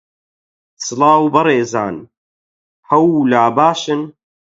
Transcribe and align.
سڵاو 0.85 1.23
بەڕێزان، 1.33 1.95
هەوو 2.89 3.13
لا 3.31 3.43
باشن 3.57 4.01